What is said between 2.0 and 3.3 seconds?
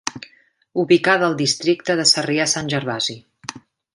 de Sarrià-Sant Gervasi.